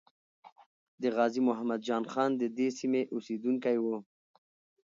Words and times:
د 1.01 1.03
غازی 1.15 1.41
محمد 1.49 1.79
جان 1.87 2.03
خان 2.11 2.31
ددې 2.41 2.67
سیمې 2.79 3.01
اسیدونکی 3.15 3.77
وو. 3.83 3.97